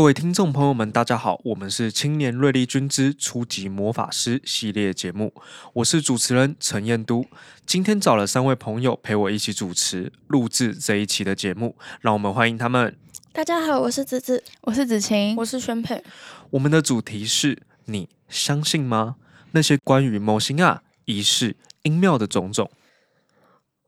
[0.00, 5.34] 各位听众朋友们，大家好，我们是青年瑞丽君之初级魔法师系列节目，
[5.74, 7.26] 我是主持人陈彦都。
[7.66, 12.96] 今天找了三位朋友陪我一起主持录制这一期的节目，让我们欢迎他们。
[13.30, 16.02] 大家好，我是子子，我是子晴，我是宣佩。
[16.48, 19.16] 我们的主题是你相信吗？
[19.50, 22.70] 那些关于魔神仔仪式、音庙的种种。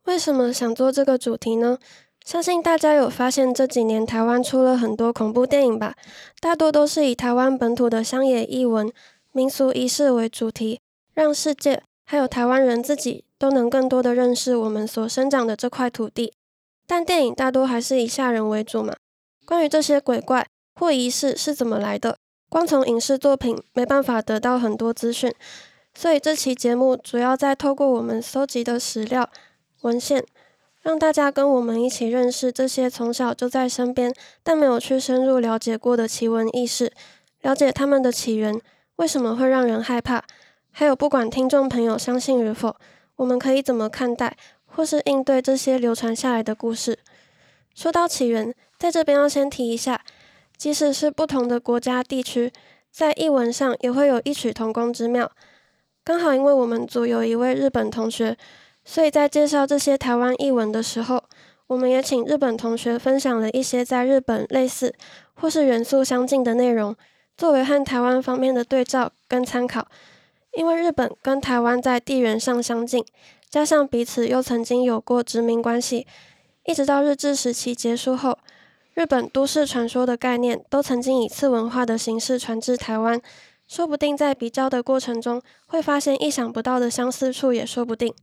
[0.04, 1.78] 为什么想做这个主题呢？
[2.24, 5.94] 相信大家有发现这几年台湾出了很多恐怖电影吧？
[6.40, 8.90] 大多都是以台湾本土的乡野异闻、
[9.32, 10.80] 民俗仪式为主题，
[11.14, 16.32] 让世界还有台湾人自己都能更多的认识我们所生长的这块土地。
[16.86, 18.94] 但电影大多还是以吓人为主嘛。
[19.44, 22.16] 关于这些鬼怪或仪式是怎么来的，
[22.48, 25.34] 光从影视作品没办法得到很多资讯，
[25.92, 29.28] 所以这期节目主要在透过我们搜集的史料
[29.80, 30.24] 文献。
[30.82, 36.92] 让大家跟我们一起认识这些从小就在身边，但没有去深入了解过的奇闻异事，
[37.42, 38.60] 了解他们的起源，
[38.96, 40.24] 为什么会让人害怕，
[40.72, 42.74] 还有不管听众朋友相信与否，
[43.14, 46.98] 我们可以怎么看待或是应对这些流传下来的故事。
[47.76, 50.02] 说到起源，在这边要先提一下，
[50.56, 52.52] 即使是不同的国家地区，
[52.90, 55.30] 在译文上也会有异曲同工之妙。
[56.02, 58.36] 刚好因为我们组有一位日本同学。
[58.84, 61.22] 所以在介绍这些台湾译文的时候，
[61.68, 64.94] 我们也请日本同学分享了一些在日本类似
[65.34, 66.94] 或是元素相近的内容，
[67.36, 69.86] 作为和台湾方面的对照跟参考。
[70.54, 73.02] 因为日本跟台湾在地缘上相近，
[73.48, 76.06] 加上彼此又曾经有过殖民关系，
[76.66, 78.36] 一直到日治时期结束后，
[78.92, 83.18] 日本都市传说的概念都曾经以次文化的形式传至台湾，
[83.66, 88.14] 说不定在比较的过程中会发现意想不到的相似处，也说不定。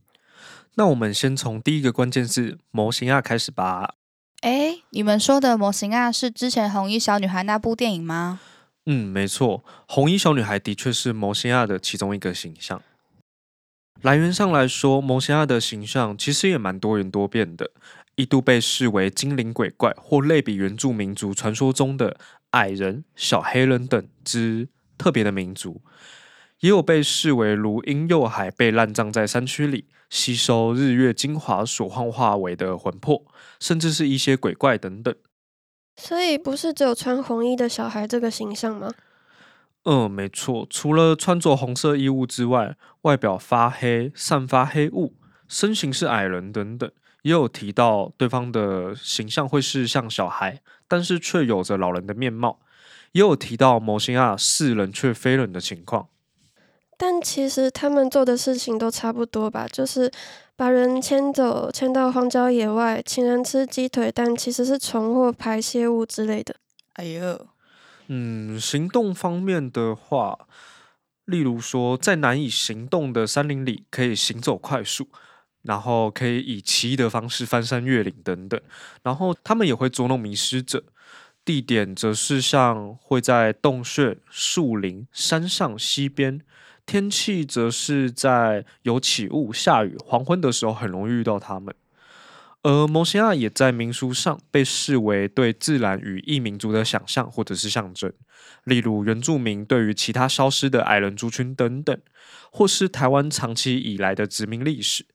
[0.76, 3.94] 那我们先从第一个关键字“魔神仔”开始吧。
[4.40, 8.40] 哎，你们说的“魔神仔”是之前红衣小女孩那部电影吗？
[8.86, 12.80] 嗯，没错，红衣小女孩的确是魔神仔的其中一个形象。
[14.00, 17.70] 来源上来说，魔神仔的形象其实也蛮多元多变的，
[18.14, 22.16] 一度被视为精灵鬼怪或类比原住民族传说中的
[22.52, 25.82] 矮人、小黑人等之特别的民族。
[26.60, 33.24] 也有被视为如婴幼孩被烂葬在山区里，吸收日月精华所幻化为的魂魄，
[33.58, 35.14] 甚至是一些鬼怪等等。
[35.96, 38.92] 所以不是只有穿红衣的小孩这个形象吗？
[39.84, 40.66] 嗯，没错。
[40.68, 45.14] 除了穿着红色衣物之外，外表发黑、散发黑雾、
[45.48, 46.90] 身形是矮人等等，
[47.22, 52.60] 也有提到对方的形象会是像小孩，但是却有着老人的面貌。
[53.12, 56.08] 也有提到魔神仔是人却非人的情况。
[57.02, 60.12] 但其实他们做的事情都差不多吧，就是
[60.54, 66.56] 把人牵走，牵到荒郊野外，请人吃鸡腿，但其实是虫或排泄物之类的。
[66.96, 67.46] 哎呦，
[68.08, 70.40] 嗯，行动方面的话，
[71.24, 75.08] 例如说在难以行动的山林里，可以行走快速，
[75.62, 78.60] 然后可以以奇异的方式翻山越岭等等。
[79.02, 80.84] 然后他们也会捉弄迷失者，
[81.46, 86.42] 地点则是像会在洞穴、树林、山上、溪边。
[86.90, 91.72] 天气则是在有起雾、下雨、黄昏的时候，很容易遇到它们。
[92.62, 98.12] 而魔神仔也在民俗上被视为对自然与异民族的想象或者是象征，
[98.64, 101.96] 例如原住民对于其他消失的矮人族群等等，
[102.50, 105.06] 或是台湾长期以来的殖民历史。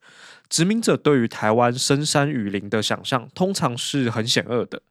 [0.48, 4.82] 殖民者对于台湾深山雨林的想象，通常是很险恶的。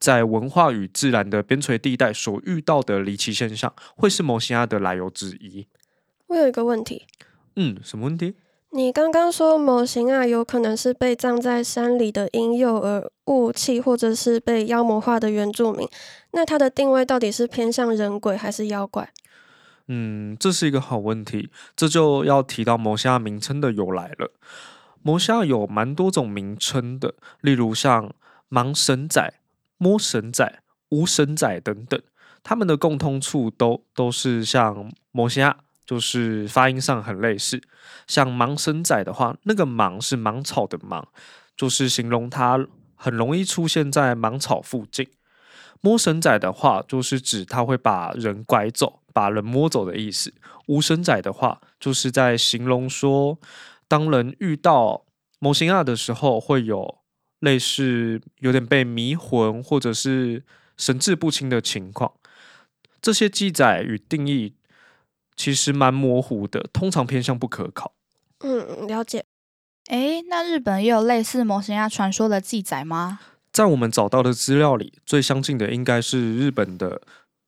[0.00, 5.66] 在文化与自然的边陲地带所遇到的离奇现象，会是魔神仔的来由之一。
[6.32, 7.06] 我有一个问题，
[7.56, 8.34] 嗯，什么问题？
[8.70, 15.86] 你刚刚说模型啊有可能是被葬在山里的婴幼儿、雾气，或者是被妖魔化的原住民，
[16.30, 19.12] 那它的定位到底是偏向人鬼还是妖怪？
[19.88, 24.32] 嗯，这是一个好问题，这就要提到魔神仔名称的由来了。
[25.02, 28.10] 魔神仔有蛮多种名称的，例如像
[28.48, 29.34] 盲神仔、
[29.76, 32.00] 摸神仔、无神仔等等，
[32.42, 35.54] 他们的共通处都都是像魔神仔。
[35.84, 37.60] 就是发音上很类似，
[38.06, 41.06] 像盲神仔的话，那个盲是芒草的芒，
[41.56, 45.08] 就是形容它很容易出现在芒草附近。
[45.80, 50.32] 摸神仔的话，就是指它会把人拐走、把人摸走的意思。
[50.68, 53.38] 无神仔的话，就是在形容说，
[53.88, 55.04] 当人遇到
[55.40, 56.98] 模型二的时候，会有
[57.40, 60.44] 类似有点被迷魂或者是
[60.76, 62.12] 神志不清的情况。
[63.00, 64.54] 这些记载与定义。
[65.36, 67.92] 其实蛮模糊的，通常偏向不可靠。
[68.40, 69.24] 嗯，了解。
[69.86, 73.20] 哎，那日本也有类似魔神亚传说的记载吗？
[73.52, 77.02] 在我们找到的资料里，最相近的应该是日本的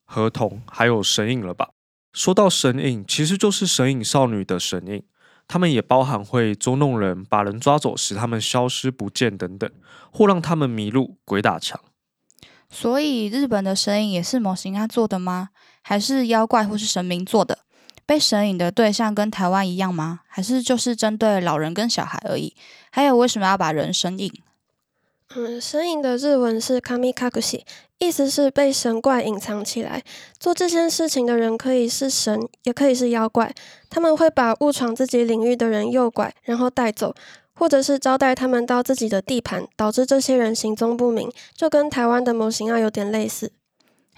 [0.04, 1.70] 河童，还有神隐了吧？
[2.12, 5.02] 说到神隐，其实就是神隐少女的神隐，
[5.48, 9.70] 他们也包含会捉弄人、把人抓走，使他们消失不见等等，
[10.10, 11.80] 或让他们迷路、鬼打墙。
[12.68, 15.50] 所以日本的神隐也是模型啊做的吗？
[15.82, 17.60] 还是妖怪或是神明做的？
[18.06, 20.20] 被神隐的对象跟台湾一样吗？
[20.26, 22.54] 还是就是针对老人跟小孩而已？
[22.90, 24.32] 还有为什么要把人神隐？
[25.34, 27.62] 嗯，神隐的日文是 kamikakushi，
[27.98, 30.02] 意思是被神怪隐藏起来。
[30.38, 33.52] 做这件事情的人可以是神，也可以是妖怪。
[33.90, 37.12] 他们会把误闯自己领域的人诱拐，然后带走，
[37.54, 43.50] 或者是招待他们到自己的地盘，导致这些人行踪不明，就跟台湾的模型啊有点类似。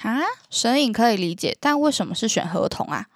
[0.02, 3.06] 啊，神隐可以理解，但为什么是选合同啊？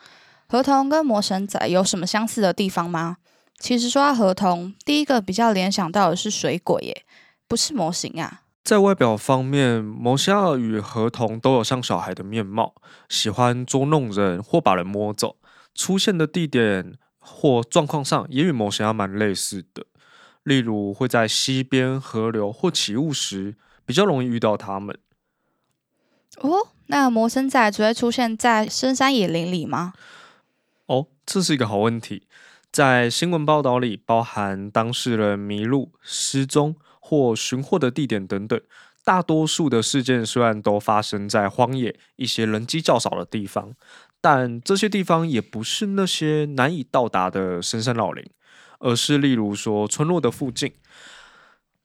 [0.51, 3.19] 河童跟魔神仔有什么相似的地方吗？
[3.61, 7.05] 其实说到河童，第一个比较联想到的是水鬼耶，
[7.47, 8.43] 不是模型啊。
[8.65, 12.75] 在外表方面，魔神仔与河童都有像小孩的面貌，
[13.09, 15.37] 喜欢捉弄人或把人摸走。
[15.73, 19.87] 出现的地点或状况上也与魔神仔蛮类似的，
[20.43, 23.55] 例如会在溪边、河流或起雾时
[23.87, 24.99] 比较容易遇到他们。
[26.39, 29.93] 哦，那魔神仔只会出现在深山野林里吗？
[31.33, 32.27] 这是一个好问题。
[32.73, 38.61] 在新闻报道里，包含当事人迷路、失踪或寻获的地点等等，
[39.05, 43.73] 大多数的事件虽然都发生在荒野一些人迹较少的地方，
[44.21, 48.29] 但这些地方也不是那些难以到达的深山老林，
[48.81, 50.73] 而是例如说村落的附近，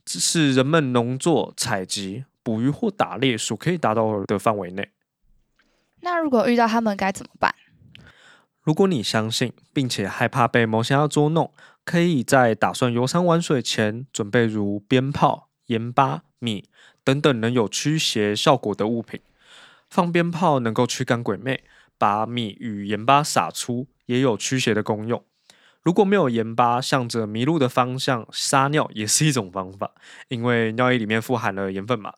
[0.03, 4.89] 只是人们农作、采集、捕鱼或打猎所可以达到的范围内。
[6.01, 7.53] 那如果遇到他们该怎么办？
[8.65, 11.53] 如果你相信并且害怕被魔神仔捉弄，
[11.83, 16.67] 可以在打算游山玩水前准备如鞭炮、盐巴、米
[17.03, 19.21] 等等能有驱邪效果的物品。
[19.87, 21.63] 放鞭炮能够驱赶鬼魅，
[21.99, 25.23] 把米与盐巴撒出也有驱邪的功用。
[25.83, 29.91] 如果没有盐巴，向着迷路的方向撒尿也是一种方法，
[30.29, 32.15] 因为尿液里面富含了盐分嘛，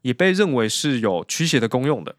[0.00, 2.16] 也被认为是有驱邪的功用的。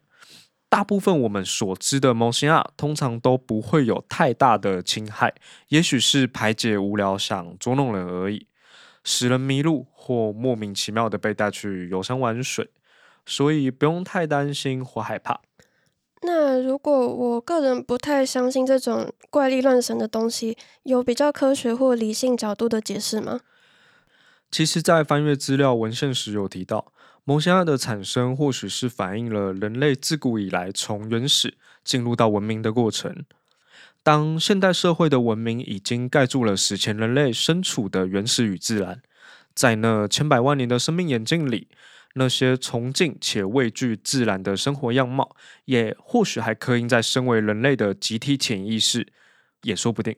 [0.76, 5.34] 大部分我们所知的模型啊，通常都不会有太大的侵害，
[5.68, 8.46] 也许是排解无聊想捉弄人而已，
[9.02, 12.68] 使人迷路或莫名其妙的被带去游山玩水，
[13.24, 15.40] 所以不用太担心或害怕。
[16.20, 23.40] 那如果我个人不太相信这种怪力乱神的东西，有比较科学或理性角度的解释吗？
[24.50, 26.92] 其实，在翻阅资料文献时有提到。
[27.28, 33.24] 模型仔的产生或许是反映了人类自古以来从原始进入到文明的过程。
[34.04, 39.02] 当现代社会的文明已经盖住了史前人类身处的原始与自然，
[39.56, 41.66] 在那千百万年的生命演进里，
[42.14, 45.34] 那些崇敬且畏惧自然的生活样貌，
[45.64, 49.08] 也或许还刻印在身为人类的集体潜意识，
[49.62, 50.14] 也说不定。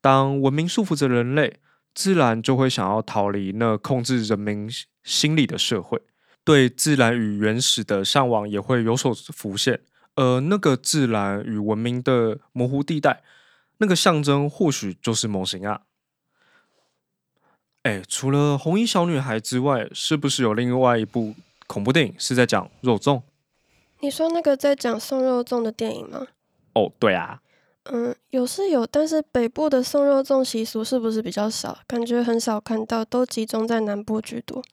[0.00, 1.58] 当文明束缚着人类，
[1.94, 4.66] 自然就会想要逃离那控制人民
[5.06, 6.02] 心理的社会，
[6.44, 9.80] 对自然与原始的向往也会有所浮现。
[10.16, 13.22] 而那个自然与文明的模糊地带，
[13.78, 15.82] 那个象征或许就是模型啊。
[17.82, 21.34] 哎，除了红衣小女孩之外，是不是有另外一部
[21.66, 23.22] 恐怖电影是在讲肉粽？
[24.00, 26.26] 你说那个在讲送肉粽的电影吗？
[26.74, 27.40] 哦，对啊。
[27.84, 31.78] 嗯，有是有，但是北部的送肉粽习俗是不是比较少？
[31.86, 34.64] 感觉很少看到，都集中在南部居多。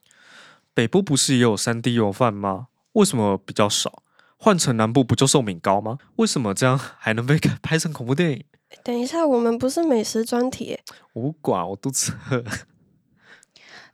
[0.73, 2.67] 北部不是也有三 D 油饭吗？
[2.93, 4.03] 为什么比较少？
[4.37, 5.97] 换成南部不就寿命高吗？
[6.17, 8.43] 为什么这样还能被拍成恐怖电影？
[8.83, 10.79] 等一下，我们不是美食专题。
[11.13, 12.43] 我不管，我肚子饿。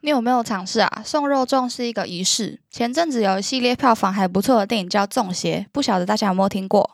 [0.02, 1.04] 你有没有尝试啊？
[1.06, 2.62] 送肉粽是一个仪式。
[2.72, 6.90] 前阵子有一系列票房还不错的电影叫《粽邪》，不晓得大家有没有听过？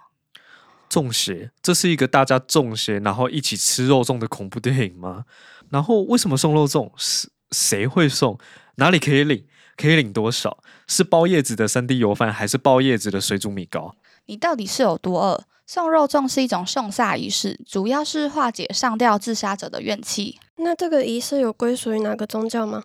[0.90, 5.26] 粽邪，这是一个大家中邪然后一起吃肉粽的恐怖电影吗？
[5.70, 6.92] 然后为什么送肉粽？
[6.98, 8.40] 是谁会送？
[8.78, 9.46] 哪里可以领？
[9.78, 10.58] 可以领多少？
[10.88, 13.96] 是包叶子的三 D 油饭，还是包叶子的水煮米糕？
[14.26, 15.44] 你到底是有多饿？
[15.68, 20.40] 送肉粽是一种送煞仪式，主要是化解上吊自杀者的怨气。
[20.58, 22.84] 那这个仪式有归属于哪个宗教吗？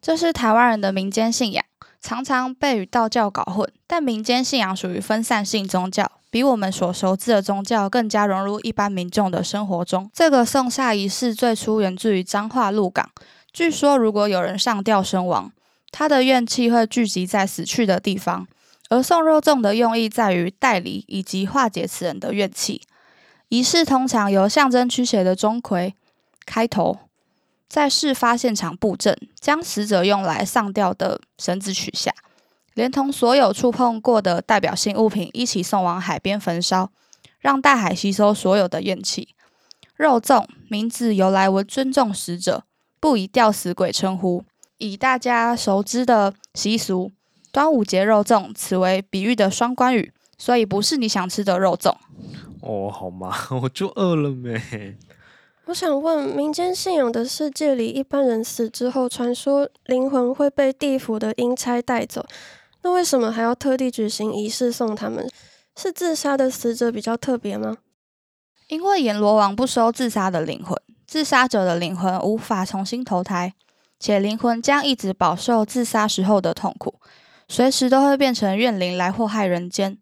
[0.00, 1.64] 这是台湾人的民间信仰，
[2.00, 3.68] 常常被与道教搞混。
[3.86, 10.08] 但民间信仰属于分散性宗教，比我们所熟知的宗教更加融入一般民众的生活中。
[10.14, 13.10] 这个送煞仪式最初源自于彰化鹿港，
[13.52, 15.52] 据说如果有人上吊身亡，
[15.92, 18.48] 他的怨气会聚集在死去的地方，
[18.88, 22.82] 而送肉粽的用意在于代离以及化解此人的怨气。
[23.48, 25.92] 仪式通常由象征驱邪的钟馗
[26.46, 26.98] 开头，
[27.68, 32.10] 在事发现场布阵，将死者用来上吊的绳子取下，
[32.72, 36.90] 连同所有触碰过的代表性物品一起送往海边焚烧，
[37.38, 39.34] 让大海吸收所有的怨气。
[39.94, 42.64] 肉粽名字由来为尊重死者，
[42.98, 44.42] 不以吊死鬼称呼。
[44.82, 47.12] 以大家熟知的习俗，
[47.52, 51.94] 端午节肉粽，此为比喻的双关语，所以不是你想吃的肉粽。
[52.62, 53.32] 哦，好吗？
[53.62, 54.96] 我就饿了没？
[55.66, 62.26] 我想问，民间信仰的世界里，一般人死之后，传说灵魂会被地府的阴差带走，
[62.82, 65.30] 那为什么还要特地举行仪式送他们？
[65.76, 67.78] 是自杀的死者比较特别吗？
[68.66, 73.54] 因为阎罗王不收自杀的灵魂，自杀者的灵魂无法重新投胎，
[74.02, 76.98] 且灵魂将一直饱受自杀时候的痛苦，
[77.46, 79.96] 随时都会变成怨灵来祸害人间，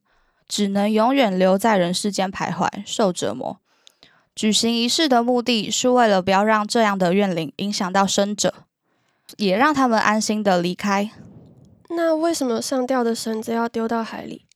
[0.49, 3.61] 只能永远留在人世间徘徊，受折磨。
[4.35, 8.55] 举行仪式的目的是为了不要让这样的怨灵影响到生者，
[9.37, 11.11] 也让他们安心的离开。
[11.91, 14.47] 那为什么上吊的绳子要丢到海里？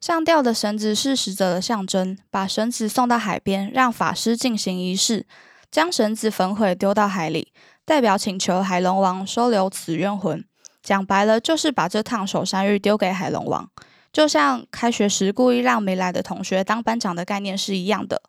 [0.00, 5.26] 上吊的绳子是死者的象征，把绳子送到海边，让法师进行仪式，
[5.68, 7.52] 将绳子焚毁丢到海里，
[7.88, 10.44] 代表请求海龙王收留此冤魂。
[10.82, 13.66] 讲白了，就是把这烫手山芋丢给海龙王，
[14.12, 18.20] 就像开学时故意让没来的同学当班长的概念是一样的。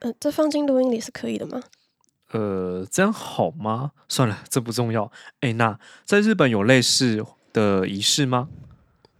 [0.00, 1.62] 呃，这放进录音里是可以的吗？
[2.32, 3.92] 呃，这样好吗？
[4.06, 5.10] 算了，这不重要。
[5.40, 8.50] 哎，那在日本有类似的仪式吗？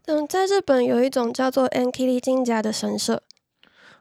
[0.04, 3.22] 嗯，在日本有一种叫做 Enkiri 金家的神社。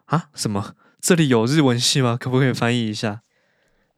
[0.08, 0.28] 啊？
[0.36, 0.74] 什么？
[1.00, 2.18] 这里有日文系吗？
[2.20, 3.22] 可不可以翻译一下？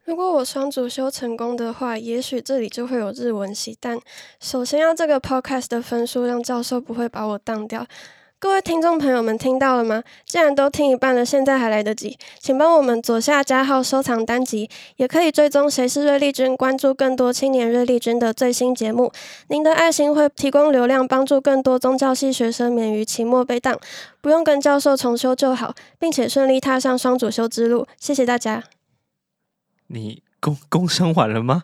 [0.07, 3.77] 如果我双主修成功的话，也许这里就会有日文系。
[3.77, 3.99] 但
[4.39, 7.85] 首先要这个 podcast 的分数让教授不会把我当掉。
[8.39, 10.01] 各位听众朋友们，听到了吗？
[10.25, 19.11] 既然都听一半了，现在还来得及，请帮我们左下加号收藏单集，也可以追踪谁是瑞丽君，关注更多青年瑞丽君的最新节目。
[19.49, 23.77] 您的爱心会提供流量，帮助更多宗教系学生免于期末被当，
[24.21, 27.85] 不用跟教授重修就好，并且顺利踏上双主修之路。
[27.99, 28.63] 谢谢大家。
[29.87, 31.63] 你工工商完了吗？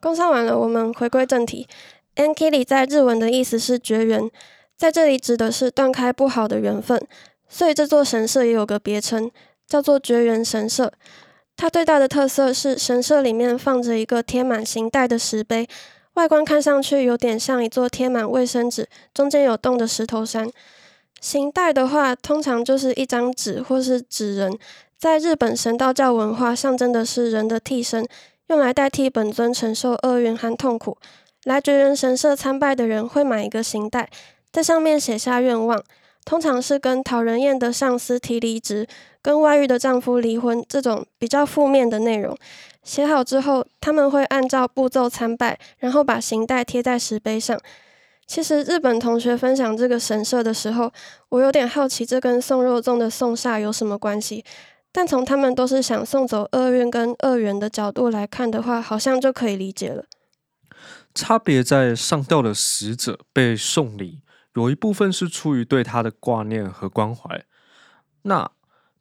[0.00, 1.66] 工商完了，我们回归正题。
[2.14, 4.30] Enkiri 在日文的意思是绝缘。
[4.76, 7.00] 在这里指的是断开不好的缘分，
[7.48, 9.30] 所以这座神社也有个别称，
[9.66, 10.92] 叫做绝缘神社。
[11.56, 15.66] 它最大的特色是神社里面放着一个贴满形带的石碑，
[16.12, 20.50] 外观看上去有点像一座贴满卫生纸、中间有洞的石头山。
[21.22, 24.58] 形带的话，通常就是一张纸或是纸人，
[24.98, 28.06] 在日本神道教文化象征的是人的替身，
[28.46, 30.96] 用来代替本尊承受厄运和痛苦。
[31.44, 34.08] 来绝缘神社参拜的人会买一个刑袋。
[34.50, 35.82] 在上面写下愿望，
[36.24, 38.86] 通常是跟讨人厌的上司提离职、
[39.20, 42.34] 跟外遇的丈夫离婚这种比较负面的内容。
[42.82, 47.60] 写好之后，他们会按照步骤参拜，然后把刑袋贴在石碑上。
[48.26, 50.90] 其实日本同学分享这个神社的时候，
[51.28, 54.42] 我有点好奇，这跟送肉粽的送煞有什么关系？
[54.96, 60.06] 但从他们都是想送走厄运跟恶缘的角度来看的话，好像就可以理解了。
[61.14, 64.22] 差别在上吊的死者被送礼。
[64.54, 67.44] 有一部分是出于对他的挂念和关怀，
[68.22, 68.50] 那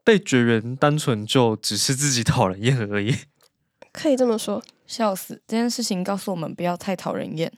[0.04, 3.16] 被绝缘单纯就只是自己讨人厌而已。
[3.94, 5.42] 可以这么说，笑死！
[5.48, 7.50] 这件事情告诉我们不要太讨人厌。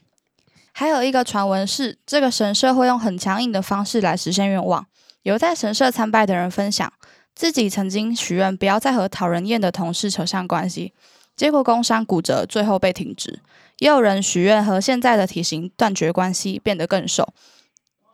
[0.73, 4.85] 还有一个传闻是，这个神社会用很强硬的方式来实现愿望。
[5.23, 6.93] 有在神社参拜的人分享，
[7.37, 10.91] 自己曾经许愿不要再和讨人厌的同事扯上关系，
[11.35, 13.39] 结果工伤骨折，最后被停职。
[13.77, 17.31] 也有人许愿和现在的体型断绝关系，变得更瘦。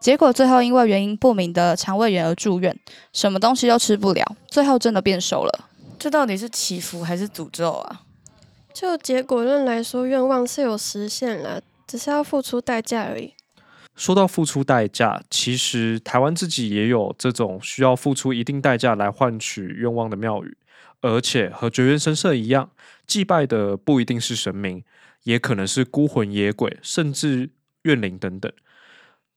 [0.02, 2.78] 结果最后因为原因不明的肠胃炎而住院，
[3.14, 5.70] 什么东西都吃不了，最后真的变瘦了。
[5.98, 8.02] 这到底是祈福还是诅咒啊？
[8.74, 13.34] 就结果论来说，愿望是有实现了，只是要付出代价而已。
[13.96, 20.58] 说到付出代价，其实台湾自己也有这种需要付出一定代价来换取愿望的庙宇，
[21.02, 22.72] 而且和绝缘神社一样，
[23.06, 24.84] 祭拜的不一定是神明，
[25.24, 27.52] 也可能是孤魂野鬼，甚至
[27.84, 28.52] 怨灵等等。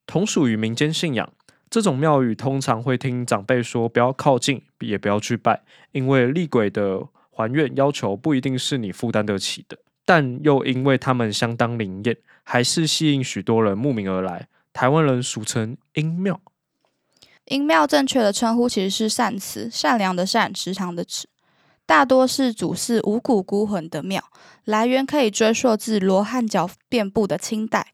[0.07, 1.33] 同属于民间信仰，
[1.69, 9.77] 这种庙宇通常会听长辈说不要靠近，也不要去拜，因为厉鬼的还愿要求不一定是你负担得起的。
[10.05, 12.17] 但又因为他们相当灵验，
[12.49, 14.47] 还是吸引许多人慕名而来。
[14.73, 16.41] 台湾人俗称阴庙。
[17.47, 21.29] 阴庙正确的称呼其实是善祠，善良的善，池塘的池，
[21.85, 24.23] 大多是主祀无骨孤魂的庙，
[24.65, 27.93] 来源可以追溯至罗汉脚遍布的清代。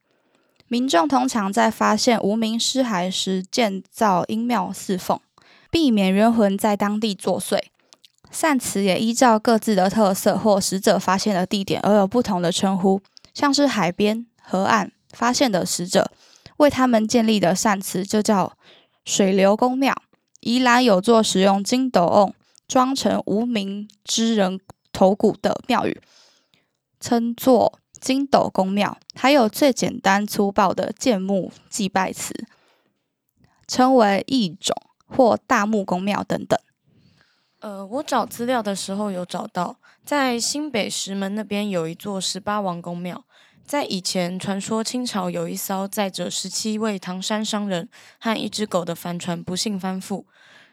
[0.69, 5.21] 民众通常在发现无名尸骸时建造阴庙侍奉，
[5.71, 7.59] 避免冤魂在当地作祟。
[8.31, 13.03] 善祠也依照各自的特色或死者发现的地点而有不同的称呼，
[13.35, 16.11] 像是海边、河岸发现的死者，
[16.59, 18.57] 为他们建立的善祠就叫
[19.05, 19.95] 水流宫庙。
[20.41, 22.35] 宜兰有座使用金斗瓮
[22.67, 24.61] 装成无名之人
[24.93, 26.01] 头骨的庙宇，
[26.99, 28.99] 称作金斗宫庙。
[29.15, 32.35] 还有最简单粗暴的建木祭拜祠，
[33.69, 34.75] 称为义冢
[35.07, 36.59] 或大木宫庙等等。
[37.61, 43.25] 呃，我找资料的时候有找到，在新北石门那边有一座十八王公庙。
[43.65, 47.89] 在以前，传说清朝有一艘载着十七位唐山商人
[48.19, 50.25] 和一只狗的帆船不幸翻覆，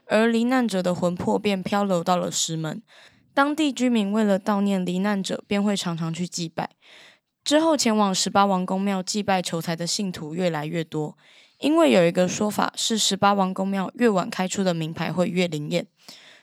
[0.07, 2.81] 而罹难者的魂魄便漂流到了石门。
[3.33, 6.71] 当地居民为了悼念罹难者，便会常常去祭拜。
[7.43, 11.17] 之后，前往十八王公庙祭拜求财的信徒越来越多，
[11.59, 15.87] 因为有一个说法是，十八王公庙越晚开出的名牌会越灵验。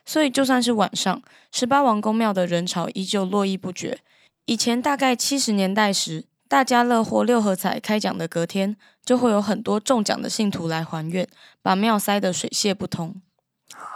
[0.07, 1.21] 所以，就算是晚上，
[1.53, 3.99] 十八王公庙的人潮依旧络绎不绝。
[4.47, 11.27] 以前大概七十年代时，大家乐或六合彩开奖的隔天，就会有很多中奖的信徒来还愿，
[11.63, 13.21] 把庙塞得水泄不通。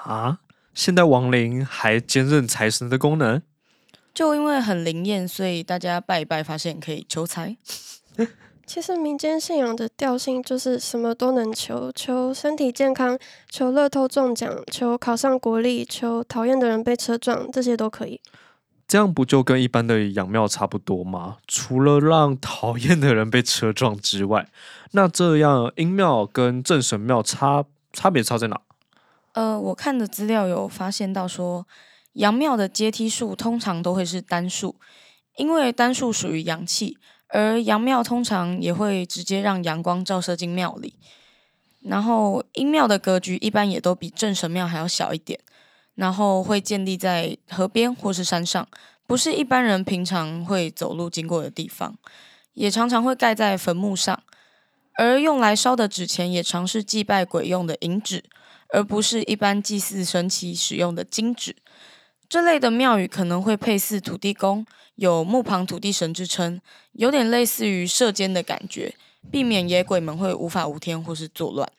[0.04, 0.40] 啊，
[0.74, 3.40] 现代亡灵还兼任财神的功能？
[4.12, 7.56] 就因为很灵验，所以大家拜一拜，发现可以求财。
[8.66, 18.20] 其实民间信仰的调性就是什么都能求，求身体健康，求乐透中奖，求考上国立，求讨厌的人被车撞，这些都可以。
[18.90, 21.36] 这样不就跟一般的阳庙差不多吗？
[21.46, 24.48] 除了让讨厌的人被车撞之外，
[24.90, 28.60] 那这样阴庙跟正神庙差差别差在哪？
[29.34, 31.68] 呃，我看的资料有发现到说，
[32.14, 34.74] 阳庙的阶梯数通常都会是单数，
[35.36, 36.98] 因为单数属于阳气。
[37.28, 40.94] 而阳庙通常也会直接让阳光照射进庙里，
[41.80, 45.38] 然后阴庙的格局一般也都比正神庙还要小一点，
[46.00, 48.66] 然后会建立在河边或是山上，
[49.06, 51.94] 不是一般人平常会走路经过的地方，
[52.54, 54.18] 也常常会盖在坟墓上，
[54.94, 58.24] 而用来烧的纸钱也常是祭拜鬼用的银纸，
[58.70, 61.54] 而不是一般祭祀神祇使用的金纸。
[62.30, 66.58] 这类的庙宇可能会配祀土地公，有墓旁土地神之称，
[66.92, 68.94] 有点类似于社监的感觉，
[69.30, 71.70] 避免野鬼们会无法无天或是作乱。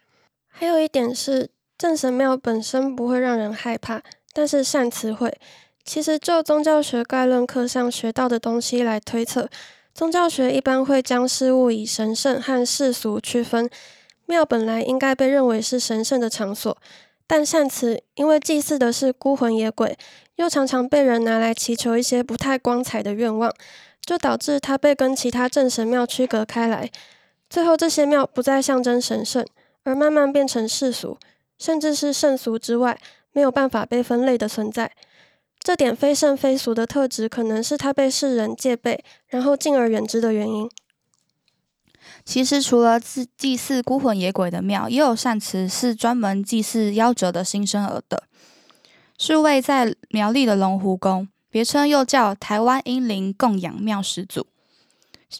[0.48, 1.50] 还有一点是，
[1.82, 5.36] 正神庙本身不会让人害怕，但是善祠会。
[5.84, 9.50] 其实就宗教学概论课上学到的东西来推测，
[9.92, 13.68] 宗教学一般会将事物以神圣和世俗区分。
[14.28, 16.78] 庙本来应该被认为是神圣的场所，
[17.26, 19.98] 但善祠因为祭祀的是孤魂野鬼。
[20.36, 23.52] 又常常被人拿来祈求一些不太光彩的愿望，
[24.06, 26.92] 就导致它被跟其他正神庙区隔开来。
[27.50, 29.44] 最后，这些庙不再象征神圣，
[29.84, 31.18] 而慢慢变成世俗，
[31.62, 33.00] 甚至是圣俗之外
[33.34, 34.92] 没有办法被分类的存在。
[35.60, 40.68] 这点非圣非俗的特质，可能是他被世人戒备，然后敬而远之的原因。
[42.26, 48.24] 其实，除了祭祭祀孤魂野鬼的庙，也有善祠是专门祭祀夭折的新生儿的。
[49.20, 54.48] 是位在苗栗的龙湖宫，别称又叫台湾英灵供养庙始祖。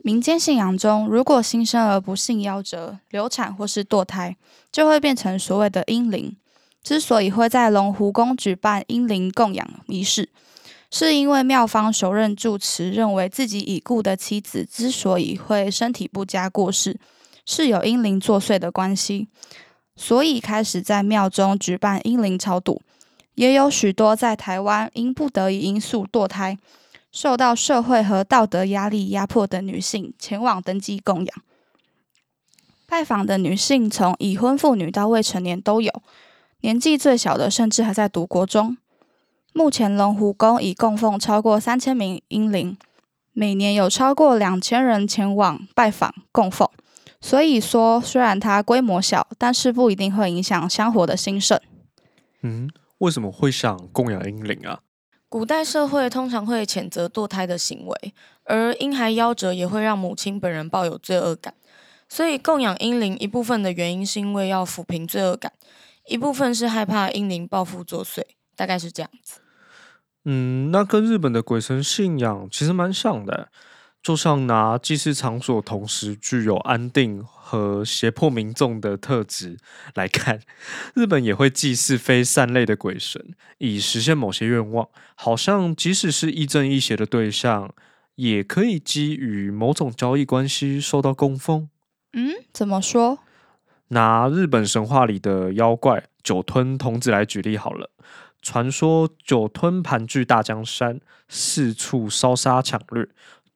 [0.04, 4.36] 民间信仰中，如果新生儿不幸夭折、流产或是堕胎，
[4.72, 6.36] 就会变成所谓的婴灵。
[6.84, 10.28] 之所以会在龙湖宫举办婴灵供养仪式，
[10.90, 17.00] 是因为庙方首任住持认为自己已故的妻子之所以会身体不佳过世，
[17.46, 19.28] 是有婴灵作祟的关系，
[19.96, 22.82] 所以开始在庙中举办婴灵超度。
[23.36, 26.58] 也有许多在台湾因不得已因素堕胎、
[27.12, 31.36] 受到社会和道德压力压迫的女性前往登记供养。
[32.88, 36.02] 拜访的女性从已婚妇女到未成年都有，
[36.62, 38.78] 年纪最小的甚至还在读国中。
[39.54, 42.78] 目前龙湖宫已供奉超过三千名英灵，
[43.34, 46.68] 每年有超过两千人前往拜访供奉。
[47.20, 51.60] 所以说，虽然它规模小，但是不一定会影响香火的兴盛。
[52.42, 52.70] 嗯。
[52.98, 54.80] 为什么会想供养英灵啊？
[55.32, 58.14] 古代社会通常会谴责堕胎的行为，
[58.44, 61.54] 而婴孩夭折也会让母亲本人抱有罪恶感，
[62.10, 65.54] 所以供养婴灵一部分的原因是因为要抚平罪恶感，
[66.06, 68.22] 一部分是害怕婴灵报复作祟，
[68.58, 69.40] 大概是这样子。
[70.26, 73.48] 嗯，那跟日本的鬼神信仰其实蛮像的。
[74.02, 79.58] 就像拿祭祀场所同时具有安定和胁迫民众的特质
[79.94, 80.40] 来看，
[80.96, 84.90] 日本也会祭祀非善类的鬼神，以实现某些愿望。
[85.16, 87.72] 好像即使是亦正亦邪的对象，
[88.16, 91.70] 也可以基于某种交易关系受到供奉。
[92.14, 93.20] 嗯，怎么说？
[93.90, 97.92] 拿日本神话里的妖怪酒吞童子来举例好了。
[98.42, 103.08] 传说酒吞盘踞大江山，四处烧杀抢掠。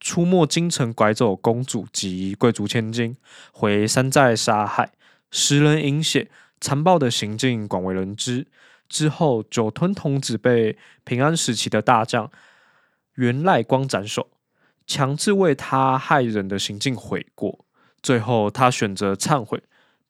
[0.05, 3.17] 出没京城，拐走公主及贵族千金，
[3.51, 4.91] 回山寨杀害，
[5.31, 6.29] 食人饮血，
[6.61, 8.45] 残暴的行径广为人知。
[8.87, 12.29] 之后，酒吞童子被平安时期的大将
[13.15, 14.29] 源赖光斩首，
[14.85, 17.65] 强制为他害人的行径悔过。
[18.03, 19.63] 最后，他选择忏悔，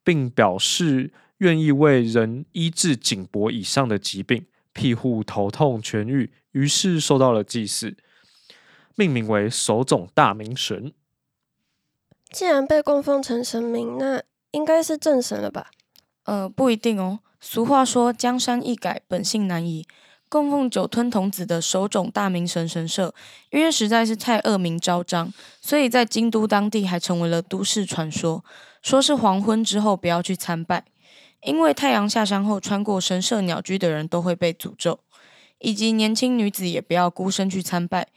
[0.04, 7.96] 并表示愿意为人医治颈脖以上的疾病，庇护头痛痊愈，于是受到了祭祀，
[8.96, 10.94] 命名为手冢大明神。
[12.32, 15.72] 既然被供奉成神明，那应该是正神了吧？
[16.24, 17.20] 呃，不一定哦。
[17.40, 19.86] 俗话说：“江山易改，本性难移。”
[20.28, 23.14] 供奉酒吞童子的手冢大明神神社，
[23.52, 25.32] 因为实在是太恶名昭彰，
[25.62, 28.44] 所以在京都当地还成为了都市传说。
[28.82, 30.84] 说是黄昏之后不要去参拜，
[31.44, 35.00] 因为太阳下山后穿过神社鸟居的人都会被诅咒，
[35.60, 38.08] 以及年轻女子也不要孤身去参拜，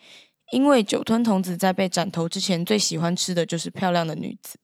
[0.53, 4.59] 因为酒吞童子在被斩头之前最喜欢吃的就是漂亮的女子。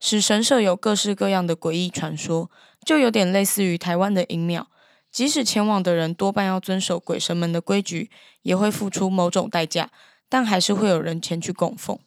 [0.00, 2.50] 使神社有各式各样的诡异传说，
[2.84, 4.68] 就有点类似于台湾的阴庙。
[5.10, 8.10] 即使前往的人多半要遵守鬼神们的规矩，
[8.42, 9.90] 也会付出某种代价，
[10.28, 11.98] 但还是会有人前去供奉。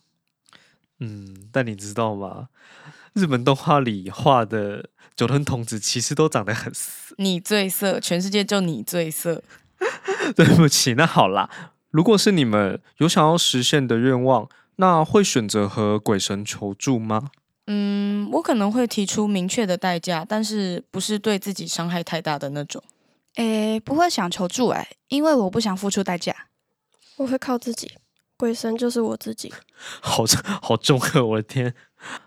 [0.99, 2.47] 嗯，但你知道吗？
[3.13, 7.13] 日本动画里画的酒吞童子其实都长得很色。
[7.17, 9.43] 你最色，全世界就你最色。
[10.35, 11.49] 对不起，那好啦，
[11.91, 17.29] 如果是你们有想要实现的愿望，那会选择和鬼神求助吗？
[17.67, 22.81] 嗯，我可能会提出明确的代价，但是不是对自己伤害太大的那种。
[23.35, 26.35] 诶，不会想求助诶，因为我不想付出代价。
[27.17, 27.91] 我会靠自己，
[28.35, 29.53] 鬼神就是我自己。
[30.01, 30.23] 好
[30.61, 31.73] 好重啊，我的天！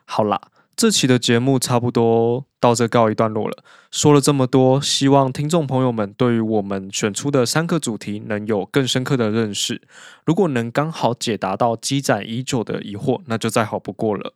[0.04, 0.40] 好啦，
[0.76, 3.64] 这期的节目差不多到这告一段落了。
[3.90, 9.82] 说了这么多，希望听众朋友们对于我们选出的三个主题能有更深刻的认识。
[10.26, 14.34] 如果能刚好解答到积攒已久的疑惑，那就再好不过了。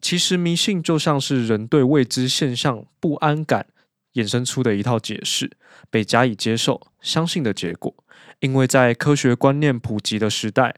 [0.00, 3.66] 其实迷信就像是人对未知现象不安感
[4.14, 5.50] 衍生出的一套解释，
[5.90, 7.94] 被加以接受、相信的结果。
[8.38, 10.76] 因为在科学观念普及的时代，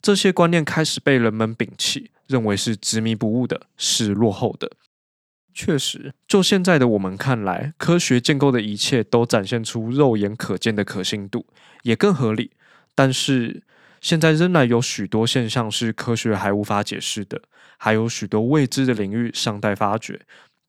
[0.00, 4.72] 这些观念开始被人们摒弃，认为是执迷不悟的，是落后的。
[5.54, 11.46] 确实，就现在的我们看来，科学建构的一切都展现出肉眼可见的可信度，
[11.82, 12.52] 也更合理。
[12.94, 13.62] 但是，
[14.00, 17.42] 现在仍然有许多现象是科学还无法解释的。
[17.76, 20.20] 还有许多未知的领域尚待发掘，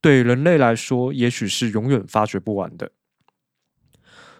[0.01, 2.91] 对人类来说，也许是永远发掘不完的。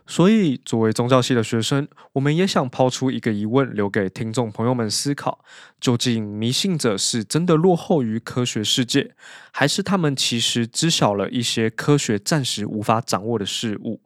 [0.06, 5.44] 所以，作为宗教系的学生，我们也想抛出一个疑问，留给听众朋友们思考：
[5.80, 9.16] 究竟迷信者是真的落后于科学世界，
[9.52, 14.02] 还是他们其实知晓了一些科学暂时无法掌握的事物，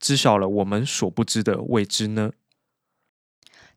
[0.00, 2.32] 知晓了我们所不知的未知呢？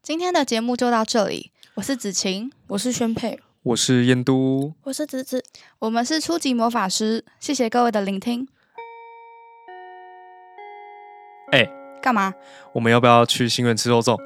[0.02, 3.42] 今天的节目就到这里，我是子晴，我是宣佩。
[3.64, 5.44] 我是燕都，我是子子，
[5.80, 8.48] 我们是初级魔法师，谢谢各位的聆听。
[11.56, 12.34] 哎、欸，干嘛？
[12.74, 14.20] 我们要不要去新源吃肉粽？